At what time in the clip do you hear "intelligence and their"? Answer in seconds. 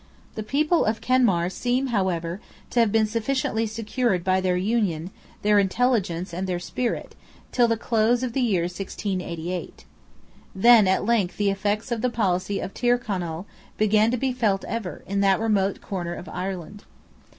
5.59-6.57